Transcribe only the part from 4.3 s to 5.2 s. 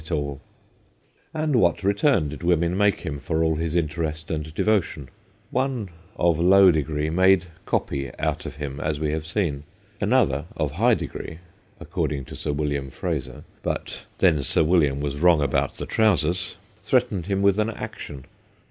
and devotion?